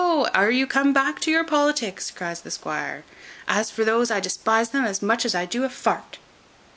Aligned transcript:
are 0.33 0.49
you 0.49 0.65
come 0.65 0.91
back 0.93 1.19
to 1.19 1.29
your 1.29 1.43
politics?" 1.43 2.09
cries 2.09 2.41
the 2.41 2.49
squire: 2.49 3.03
"as 3.47 3.69
for 3.69 3.83
those 3.85 4.09
I 4.09 4.19
despise 4.19 4.69
them 4.71 4.83
as 4.83 5.03
much 5.03 5.25
as 5.25 5.35
I 5.35 5.45
do 5.45 5.61
a 5.61 5.67
f 5.67 5.87
t." 6.11 6.17